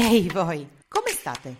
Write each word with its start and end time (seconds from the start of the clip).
Ehi 0.00 0.28
voi, 0.28 0.64
come 0.86 1.10
state? 1.10 1.56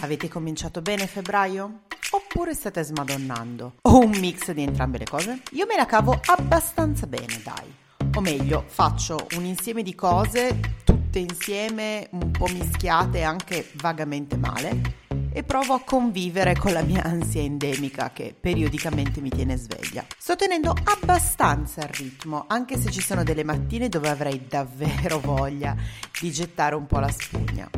Avete 0.00 0.26
cominciato 0.26 0.82
bene 0.82 1.06
febbraio? 1.06 1.82
Oppure 2.10 2.52
state 2.52 2.82
smadonnando? 2.82 3.74
O 3.82 4.00
un 4.00 4.10
mix 4.18 4.50
di 4.50 4.64
entrambe 4.64 4.98
le 4.98 5.04
cose? 5.04 5.42
Io 5.52 5.64
me 5.64 5.76
la 5.76 5.86
cavo 5.86 6.20
abbastanza 6.24 7.06
bene, 7.06 7.40
dai. 7.44 7.72
O 8.16 8.20
meglio, 8.20 8.64
faccio 8.66 9.28
un 9.36 9.44
insieme 9.44 9.84
di 9.84 9.94
cose, 9.94 10.58
tutte 10.82 11.20
insieme, 11.20 12.08
un 12.10 12.32
po' 12.32 12.48
mischiate 12.48 13.22
anche 13.22 13.70
vagamente 13.74 14.36
male, 14.36 15.06
e 15.38 15.44
provo 15.44 15.74
a 15.74 15.82
convivere 15.84 16.56
con 16.56 16.72
la 16.72 16.82
mia 16.82 17.04
ansia 17.04 17.40
endemica 17.40 18.10
che 18.12 18.34
periodicamente 18.38 19.20
mi 19.20 19.28
tiene 19.28 19.56
sveglia. 19.56 20.04
Sto 20.18 20.34
tenendo 20.34 20.74
abbastanza 20.82 21.82
il 21.82 21.90
ritmo, 21.90 22.46
anche 22.48 22.76
se 22.76 22.90
ci 22.90 23.00
sono 23.00 23.22
delle 23.22 23.44
mattine 23.44 23.88
dove 23.88 24.08
avrei 24.08 24.48
davvero 24.48 25.20
voglia 25.22 25.76
di 26.20 26.32
gettare 26.32 26.74
un 26.74 26.88
po' 26.88 26.98
la 26.98 27.12
spugna. 27.12 27.70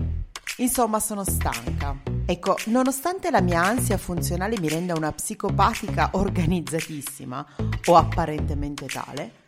Insomma, 0.56 1.00
sono 1.00 1.22
stanca. 1.22 1.94
Ecco, 2.24 2.56
nonostante 2.66 3.30
la 3.30 3.42
mia 3.42 3.62
ansia 3.62 3.98
funzionale 3.98 4.58
mi 4.58 4.70
renda 4.70 4.94
una 4.94 5.12
psicopatica 5.12 6.12
organizzatissima, 6.12 7.46
o 7.88 7.96
apparentemente 7.96 8.86
tale, 8.86 9.39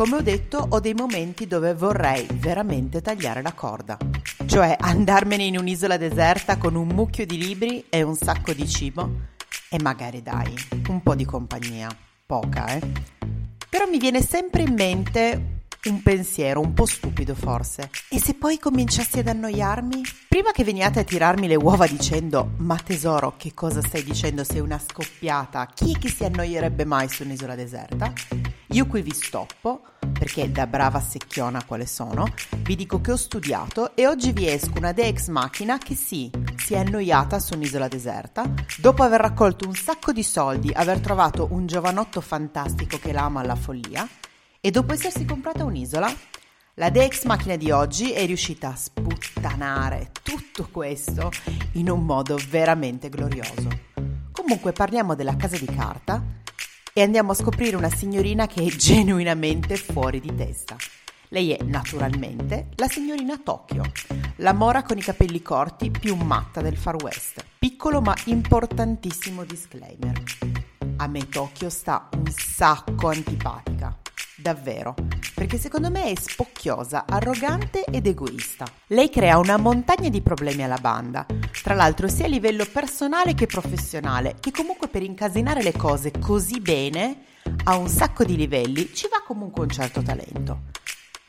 come 0.00 0.16
ho 0.16 0.22
detto, 0.22 0.66
ho 0.70 0.80
dei 0.80 0.94
momenti 0.94 1.46
dove 1.46 1.74
vorrei 1.74 2.26
veramente 2.32 3.02
tagliare 3.02 3.42
la 3.42 3.52
corda. 3.52 3.98
Cioè 4.46 4.74
andarmene 4.80 5.42
in 5.42 5.58
un'isola 5.58 5.98
deserta 5.98 6.56
con 6.56 6.74
un 6.74 6.88
mucchio 6.88 7.26
di 7.26 7.36
libri 7.36 7.84
e 7.90 8.00
un 8.00 8.16
sacco 8.16 8.54
di 8.54 8.66
cibo 8.66 9.10
e 9.68 9.76
magari 9.82 10.22
dai, 10.22 10.54
un 10.88 11.02
po' 11.02 11.14
di 11.14 11.26
compagnia. 11.26 11.94
Poca, 12.24 12.68
eh? 12.68 12.80
Però 13.68 13.86
mi 13.90 13.98
viene 13.98 14.22
sempre 14.22 14.62
in 14.62 14.72
mente 14.72 15.49
un 15.84 16.02
pensiero 16.02 16.60
un 16.60 16.74
po' 16.74 16.84
stupido 16.84 17.34
forse. 17.34 17.90
E 18.08 18.20
se 18.20 18.34
poi 18.34 18.58
cominciassi 18.58 19.20
ad 19.20 19.28
annoiarmi? 19.28 20.02
Prima 20.28 20.50
che 20.50 20.64
veniate 20.64 21.00
a 21.00 21.04
tirarmi 21.04 21.46
le 21.46 21.56
uova 21.56 21.86
dicendo 21.86 22.52
Ma 22.58 22.76
tesoro, 22.76 23.34
che 23.36 23.54
cosa 23.54 23.80
stai 23.80 24.02
dicendo? 24.04 24.44
Sei 24.44 24.60
una 24.60 24.78
scoppiata. 24.78 25.66
Chi 25.72 25.94
è 25.94 25.98
che 25.98 26.10
si 26.10 26.24
annoierebbe 26.24 26.84
mai 26.84 27.08
su 27.08 27.22
un'isola 27.22 27.54
deserta? 27.54 28.12
Io 28.72 28.86
qui 28.86 29.02
vi 29.02 29.12
stoppo, 29.12 29.82
perché 30.12 30.52
da 30.52 30.66
brava 30.66 31.00
secchiona 31.00 31.64
quale 31.64 31.86
sono, 31.86 32.24
vi 32.58 32.76
dico 32.76 33.00
che 33.00 33.10
ho 33.10 33.16
studiato 33.16 33.96
e 33.96 34.06
oggi 34.06 34.30
vi 34.30 34.46
esco 34.48 34.78
una 34.78 34.92
de 34.92 35.08
ex 35.08 35.26
machina 35.26 35.78
che 35.78 35.96
sì, 35.96 36.30
si 36.56 36.74
è 36.74 36.78
annoiata 36.78 37.40
su 37.40 37.54
un'isola 37.54 37.88
deserta, 37.88 38.44
dopo 38.78 39.02
aver 39.02 39.20
raccolto 39.20 39.66
un 39.66 39.74
sacco 39.74 40.12
di 40.12 40.22
soldi, 40.22 40.70
aver 40.72 41.00
trovato 41.00 41.48
un 41.50 41.66
giovanotto 41.66 42.20
fantastico 42.20 42.98
che 42.98 43.10
la 43.10 43.22
ama 43.22 43.40
alla 43.40 43.56
follia, 43.56 44.08
e 44.60 44.70
dopo 44.70 44.92
essersi 44.92 45.24
comprata 45.24 45.64
un'isola, 45.64 46.14
la 46.74 46.90
de 46.90 47.04
ex 47.04 47.24
machina 47.24 47.56
di 47.56 47.70
oggi 47.70 48.12
è 48.12 48.24
riuscita 48.26 48.68
a 48.68 48.76
sputtanare 48.76 50.10
tutto 50.22 50.68
questo 50.70 51.30
in 51.72 51.88
un 51.88 52.04
modo 52.04 52.38
veramente 52.48 53.08
glorioso. 53.08 53.68
Comunque 54.30 54.72
parliamo 54.72 55.14
della 55.14 55.36
casa 55.36 55.56
di 55.56 55.66
carta 55.66 56.22
e 56.92 57.02
andiamo 57.02 57.32
a 57.32 57.34
scoprire 57.34 57.76
una 57.76 57.90
signorina 57.90 58.46
che 58.46 58.62
è 58.64 58.68
genuinamente 58.68 59.76
fuori 59.76 60.20
di 60.20 60.34
testa. 60.34 60.76
Lei 61.28 61.52
è 61.52 61.62
naturalmente 61.62 62.68
la 62.74 62.88
signorina 62.88 63.38
Tokyo, 63.38 63.84
la 64.36 64.52
mora 64.52 64.82
con 64.82 64.98
i 64.98 65.02
capelli 65.02 65.40
corti 65.42 65.90
più 65.90 66.16
matta 66.16 66.60
del 66.60 66.76
Far 66.76 66.96
West. 67.02 67.44
Piccolo 67.58 68.00
ma 68.00 68.14
importantissimo 68.24 69.44
disclaimer. 69.44 70.20
A 70.96 71.06
me 71.06 71.28
Tokyo 71.28 71.70
sta 71.70 72.08
un 72.16 72.30
sacco 72.30 73.08
antipatica. 73.08 73.99
Davvero, 74.40 74.94
perché 75.34 75.58
secondo 75.58 75.90
me 75.90 76.04
è 76.04 76.14
spocchiosa, 76.18 77.04
arrogante 77.06 77.84
ed 77.84 78.06
egoista. 78.06 78.64
Lei 78.86 79.10
crea 79.10 79.36
una 79.36 79.58
montagna 79.58 80.08
di 80.08 80.22
problemi 80.22 80.64
alla 80.64 80.78
banda, 80.78 81.26
tra 81.62 81.74
l'altro 81.74 82.08
sia 82.08 82.24
a 82.24 82.28
livello 82.28 82.64
personale 82.64 83.34
che 83.34 83.46
professionale, 83.46 84.36
che 84.40 84.50
comunque 84.50 84.88
per 84.88 85.02
incasinare 85.02 85.62
le 85.62 85.72
cose 85.72 86.10
così 86.18 86.58
bene, 86.60 87.24
a 87.64 87.76
un 87.76 87.88
sacco 87.88 88.24
di 88.24 88.36
livelli, 88.36 88.94
ci 88.94 89.08
va 89.10 89.22
comunque 89.26 89.62
un 89.62 89.70
certo 89.70 90.00
talento. 90.02 90.68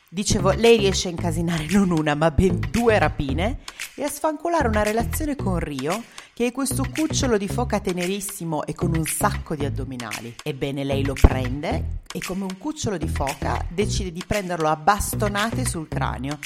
Dicevo, 0.08 0.52
lei 0.52 0.78
riesce 0.78 1.08
a 1.08 1.10
incasinare 1.10 1.66
non 1.70 1.90
una, 1.90 2.14
ma 2.14 2.30
ben 2.30 2.60
due 2.70 2.98
rapine 2.98 3.60
e 3.94 4.04
a 4.04 4.08
sfancolare 4.08 4.68
una 4.68 4.82
relazione 4.82 5.36
con 5.36 5.58
Rio, 5.58 6.02
che 6.42 6.48
è 6.48 6.52
questo 6.52 6.84
cucciolo 6.92 7.38
di 7.38 7.46
foca 7.46 7.78
tenerissimo 7.78 8.64
e 8.64 8.74
con 8.74 8.96
un 8.96 9.04
sacco 9.04 9.54
di 9.54 9.64
addominali. 9.64 10.34
Ebbene, 10.42 10.82
lei 10.82 11.04
lo 11.04 11.12
prende 11.12 12.00
e 12.12 12.20
come 12.20 12.42
un 12.42 12.58
cucciolo 12.58 12.98
di 12.98 13.06
foca 13.06 13.64
decide 13.68 14.10
di 14.10 14.24
prenderlo 14.26 14.66
a 14.66 14.74
bastonate 14.74 15.64
sul 15.64 15.86
cranio, 15.86 16.40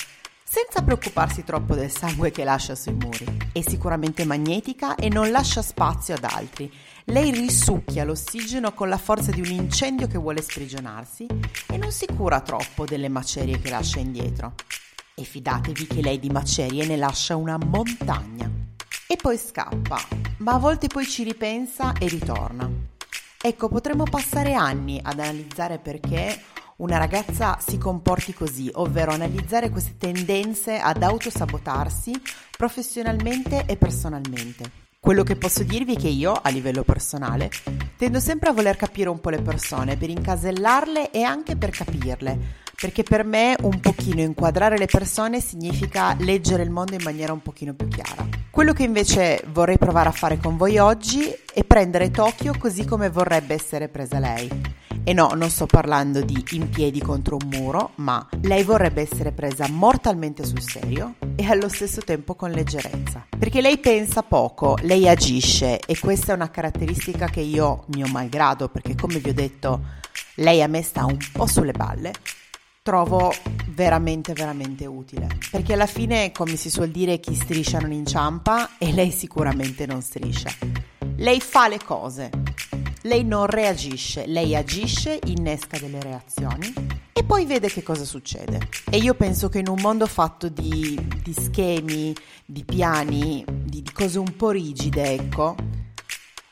senza 0.44 0.82
preoccuparsi 0.82 1.44
troppo 1.44 1.74
del 1.74 1.90
sangue 1.90 2.30
che 2.30 2.44
lascia 2.44 2.74
sui 2.74 2.92
muri. 2.92 3.24
È 3.50 3.62
sicuramente 3.62 4.26
magnetica 4.26 4.96
e 4.96 5.08
non 5.08 5.30
lascia 5.30 5.62
spazio 5.62 6.12
ad 6.12 6.24
altri. 6.24 6.70
Lei 7.04 7.30
risucchia 7.30 8.04
l'ossigeno 8.04 8.74
con 8.74 8.90
la 8.90 8.98
forza 8.98 9.30
di 9.30 9.40
un 9.40 9.50
incendio 9.50 10.08
che 10.08 10.18
vuole 10.18 10.42
sprigionarsi 10.42 11.26
e 11.68 11.78
non 11.78 11.90
si 11.90 12.04
cura 12.14 12.42
troppo 12.42 12.84
delle 12.84 13.08
macerie 13.08 13.58
che 13.58 13.70
lascia 13.70 13.98
indietro. 13.98 14.52
E 15.14 15.24
fidatevi 15.24 15.86
che 15.86 16.02
lei 16.02 16.18
di 16.18 16.28
macerie 16.28 16.84
ne 16.84 16.98
lascia 16.98 17.34
una 17.34 17.56
montagna. 17.56 18.65
Poi 19.26 19.38
scappa, 19.38 19.98
ma 20.36 20.52
a 20.52 20.58
volte 20.58 20.86
poi 20.86 21.04
ci 21.04 21.24
ripensa 21.24 21.94
e 21.98 22.06
ritorna. 22.06 22.70
Ecco, 23.42 23.68
potremmo 23.68 24.04
passare 24.04 24.54
anni 24.54 25.00
ad 25.02 25.18
analizzare 25.18 25.80
perché 25.80 26.40
una 26.76 26.96
ragazza 26.96 27.58
si 27.58 27.76
comporti 27.76 28.32
così, 28.32 28.70
ovvero 28.74 29.10
analizzare 29.10 29.70
queste 29.70 29.96
tendenze 29.98 30.78
ad 30.78 31.02
autosabotarsi 31.02 32.12
professionalmente 32.56 33.64
e 33.66 33.76
personalmente. 33.76 34.70
Quello 35.00 35.24
che 35.24 35.34
posso 35.34 35.64
dirvi 35.64 35.96
è 35.96 35.98
che 35.98 36.08
io, 36.08 36.32
a 36.32 36.48
livello 36.50 36.84
personale, 36.84 37.50
tendo 37.96 38.20
sempre 38.20 38.50
a 38.50 38.52
voler 38.52 38.76
capire 38.76 39.08
un 39.08 39.18
po' 39.18 39.30
le 39.30 39.42
persone 39.42 39.96
per 39.96 40.08
incasellarle 40.08 41.10
e 41.10 41.24
anche 41.24 41.56
per 41.56 41.70
capirle, 41.70 42.64
perché 42.80 43.02
per 43.02 43.24
me 43.24 43.56
un 43.62 43.80
pochino 43.80 44.20
inquadrare 44.20 44.78
le 44.78 44.86
persone 44.86 45.40
significa 45.40 46.14
leggere 46.18 46.62
il 46.62 46.70
mondo 46.70 46.94
in 46.94 47.02
maniera 47.02 47.32
un 47.32 47.42
pochino 47.42 47.74
più 47.74 47.88
chiara. 47.88 48.28
Quello 48.50 48.72
che 48.72 48.84
invece 48.84 49.42
vorrei 49.52 49.78
provare 49.78 50.08
a 50.08 50.12
fare 50.12 50.38
con 50.38 50.56
voi 50.56 50.78
oggi 50.78 51.34
è 51.52 51.64
prendere 51.64 52.10
Tokyo 52.10 52.54
così 52.58 52.84
come 52.84 53.10
vorrebbe 53.10 53.54
essere 53.54 53.88
presa 53.88 54.18
lei 54.18 54.84
e 55.08 55.12
no, 55.12 55.30
non 55.36 55.50
sto 55.50 55.66
parlando 55.66 56.20
di 56.20 56.44
in 56.50 56.68
piedi 56.68 57.00
contro 57.00 57.36
un 57.40 57.48
muro, 57.48 57.92
ma 57.96 58.26
lei 58.40 58.64
vorrebbe 58.64 59.02
essere 59.02 59.30
presa 59.30 59.68
mortalmente 59.68 60.44
sul 60.44 60.60
serio 60.60 61.14
e 61.36 61.46
allo 61.48 61.68
stesso 61.68 62.00
tempo 62.00 62.34
con 62.34 62.50
leggerezza. 62.50 63.24
Perché 63.38 63.60
lei 63.60 63.78
pensa 63.78 64.24
poco, 64.24 64.76
lei 64.82 65.08
agisce 65.08 65.78
e 65.78 65.96
questa 66.00 66.32
è 66.32 66.34
una 66.34 66.50
caratteristica 66.50 67.28
che 67.28 67.38
io, 67.38 67.84
mio 67.94 68.08
malgrado, 68.08 68.68
perché 68.68 68.96
come 68.96 69.20
vi 69.20 69.28
ho 69.28 69.34
detto, 69.34 69.80
lei 70.36 70.60
a 70.60 70.66
me 70.66 70.82
sta 70.82 71.04
un 71.04 71.18
po' 71.30 71.46
sulle 71.46 71.70
balle, 71.70 72.10
trovo 72.86 73.34
veramente 73.70 74.32
veramente 74.32 74.86
utile 74.86 75.26
perché 75.50 75.72
alla 75.72 75.86
fine 75.86 76.30
come 76.30 76.54
si 76.54 76.70
suol 76.70 76.90
dire 76.90 77.18
chi 77.18 77.34
striscia 77.34 77.80
non 77.80 77.90
inciampa 77.90 78.78
e 78.78 78.92
lei 78.92 79.10
sicuramente 79.10 79.86
non 79.86 80.00
striscia 80.02 80.50
lei 81.16 81.40
fa 81.40 81.66
le 81.66 81.80
cose 81.84 82.30
lei 83.02 83.24
non 83.24 83.46
reagisce, 83.46 84.26
lei 84.26 84.56
agisce, 84.56 85.20
innesca 85.26 85.78
delle 85.78 86.00
reazioni 86.00 86.72
e 87.12 87.22
poi 87.22 87.46
vede 87.46 87.68
che 87.68 87.84
cosa 87.84 88.04
succede. 88.04 88.68
E 88.90 88.96
io 88.96 89.14
penso 89.14 89.48
che 89.48 89.60
in 89.60 89.68
un 89.68 89.78
mondo 89.80 90.06
fatto 90.06 90.48
di, 90.48 90.98
di 91.22 91.32
schemi, 91.32 92.12
di 92.44 92.64
piani, 92.64 93.44
di, 93.46 93.82
di 93.82 93.92
cose 93.92 94.18
un 94.18 94.34
po' 94.34 94.50
rigide, 94.50 95.12
ecco, 95.12 95.54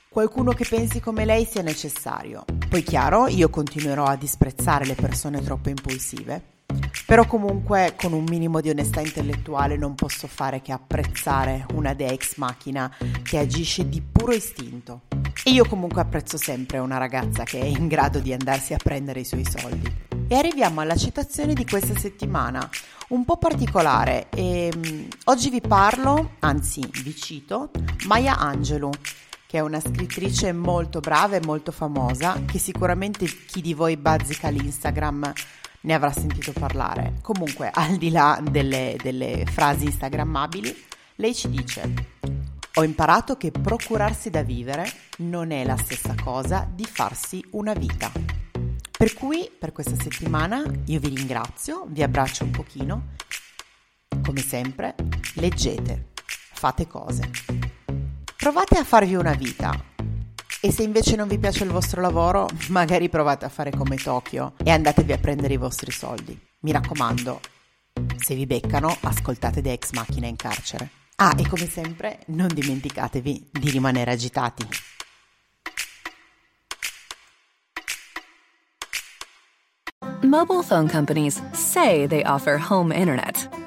qualcuno 0.09 0.53
che 0.53 0.65
pensi 0.65 1.01
come 1.01 1.25
lei 1.25 1.45
sia 1.45 1.63
necessario. 1.63 2.45
Poi 2.75 2.83
chiaro, 2.83 3.29
io 3.29 3.51
continuerò 3.51 4.03
a 4.03 4.17
disprezzare 4.17 4.85
le 4.85 4.97
persone 4.97 5.41
troppo 5.45 5.69
impulsive 5.69 6.55
però 7.07 7.27
comunque 7.27 7.95
con 7.97 8.13
un 8.13 8.25
minimo 8.25 8.61
di 8.61 8.71
onestà 8.71 9.01
intellettuale 9.01 9.77
non 9.77 9.95
posso 9.95 10.27
fare 10.27 10.63
che 10.63 10.73
apprezzare 10.73 11.67
una 11.75 11.93
dea 11.93 12.11
ex 12.11 12.37
machina 12.37 12.91
che 13.23 13.39
agisce 13.39 13.89
di 13.89 14.01
puro 14.01 14.33
istinto. 14.33 15.03
E 15.45 15.51
io 15.51 15.67
comunque 15.67 16.01
apprezzo 16.01 16.39
sempre 16.39 16.79
una 16.79 16.97
ragazza 16.97 17.45
che 17.45 17.61
è 17.61 17.65
in 17.65 17.89
grado 17.89 18.21
di 18.21 18.33
andarsi 18.33 18.73
a 18.73 18.79
prendere 18.83 19.21
i 19.21 19.25
suoi 19.25 19.45
soldi. 19.45 19.93
E 20.27 20.35
arriviamo 20.35 20.81
alla 20.81 20.97
citazione 20.97 21.53
di 21.53 21.67
questa 21.67 21.97
settimana, 21.97 22.69
un 23.09 23.25
po' 23.27 23.37
particolare. 23.37 24.29
E, 24.31 24.73
um, 24.75 25.07
oggi 25.25 25.51
vi 25.51 25.61
parlo, 25.61 26.37
anzi 26.39 26.81
vi 27.03 27.15
cito, 27.15 27.71
Maya 28.07 28.39
Angelou, 28.39 28.93
che 29.47 29.59
è 29.59 29.61
una 29.61 29.81
scrittrice 29.81 30.53
molto 30.53 31.01
brava 31.01 31.37
e 31.37 31.45
molto 31.45 31.73
famosa, 31.73 32.43
che 32.45 32.59
sicuramente 32.59 33.27
chi 33.27 33.61
di 33.61 33.75
voi 33.75 33.97
bazzica 33.97 34.49
l'Instagram 34.49 35.33
ne 35.81 35.95
avrà 35.95 36.13
sentito 36.13 36.53
parlare. 36.53 37.15
Comunque, 37.23 37.71
al 37.73 37.97
di 37.97 38.11
là 38.11 38.41
delle, 38.43 38.97
delle 39.03 39.45
frasi 39.47 39.85
instagrammabili, 39.85 40.85
lei 41.17 41.35
ci 41.35 41.49
dice 41.49 42.13
ho 42.77 42.83
imparato 42.83 43.37
che 43.37 43.53
procurarsi 43.53 44.31
da 44.31 44.43
vivere 44.43 44.91
non 45.19 45.53
è 45.53 45.65
la 45.65 45.77
stessa 45.77 46.15
cosa 46.21 46.69
di 46.69 46.85
farsi 46.85 47.45
una 47.51 47.73
vita. 47.73 48.11
Per 48.97 49.15
cui 49.15 49.49
per 49.57 49.71
questa 49.71 49.95
settimana 49.95 50.65
io 50.87 50.99
vi 50.99 51.09
ringrazio, 51.09 51.85
vi 51.89 52.03
abbraccio 52.03 52.43
un 52.43 52.51
pochino. 52.51 53.09
Come 54.25 54.41
sempre, 54.41 54.97
leggete, 55.35 56.11
fate 56.53 56.89
cose. 56.89 57.64
Provate 58.45 58.77
a 58.77 58.85
farvi 58.85 59.15
una 59.15 59.33
vita. 59.33 59.73
E 60.61 60.71
se 60.71 60.83
invece 60.83 61.17
non 61.17 61.29
vi 61.29 61.39
piace 61.39 61.65
il 61.65 61.71
vostro 61.71 62.03
lavoro, 62.03 62.47
magari 62.69 63.09
provate 63.09 63.47
a 63.47 63.49
fare 63.49 63.71
come 63.71 63.97
Tokyo 63.97 64.53
e 64.63 64.71
andatevi 64.71 65.13
a 65.15 65.17
prendere 65.17 65.55
i 65.55 65.57
vostri 65.57 65.91
soldi. 65.91 66.39
Mi 66.61 66.71
raccomando, 66.71 67.41
se 68.19 68.35
vi 68.35 68.45
beccano, 68.45 68.95
ascoltate 69.01 69.63
The 69.63 69.73
Ex 69.73 69.93
Machina 69.93 70.27
in 70.27 70.37
carcere. 70.37 70.91
Ah, 71.17 71.35
e 71.39 71.49
come 71.49 71.67
sempre, 71.67 72.19
non 72.27 72.49
dimenticatevi 72.49 73.49
di 73.51 73.71
rimanere 73.71 74.11
agitati. 74.11 74.69
Mobile 80.21 80.63
phone 80.63 80.91
companies 80.91 81.43
say 81.53 82.07
they 82.07 82.23
offer 82.27 82.63
home 82.69 82.95
internet. 82.95 83.54